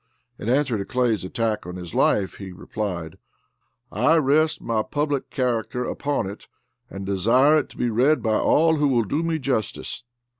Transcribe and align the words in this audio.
In 0.39 0.49
answer 0.49 0.79
to 0.79 0.83
Clay's 0.83 1.23
attack 1.23 1.67
on 1.67 1.75
his 1.75 1.93
life 1.93 2.37
he 2.37 2.51
replied: 2.51 3.19
"I 3.91 4.15
rest 4.15 4.59
my 4.59 4.81
public 4.81 5.29
character 5.29 5.85
upon 5.85 6.27
it, 6.27 6.47
and 6.89 7.05
desire 7.05 7.59
it 7.59 7.69
to 7.69 7.77
be 7.77 7.91
read 7.91 8.23
by 8.23 8.39
all 8.39 8.77
who 8.77 8.87
will 8.87 9.03
do 9.03 9.21
me 9.21 9.37
justice." 9.37 10.03